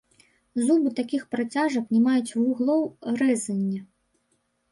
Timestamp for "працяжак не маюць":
1.33-2.35